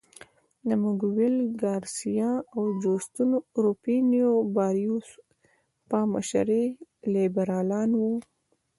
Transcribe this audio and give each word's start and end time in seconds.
د 0.67 0.69
مګویل 0.83 1.35
ګارسیا 1.61 2.31
او 2.55 2.61
جوستو 2.81 3.23
روفینو 3.63 4.31
باریوس 4.55 5.07
په 5.89 5.97
مشرۍ 6.13 6.65
لیبرالان 7.13 7.89
وو. 7.99 8.13